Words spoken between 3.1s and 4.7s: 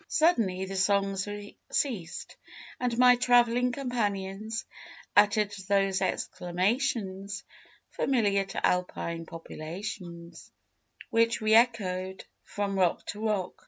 travelling companions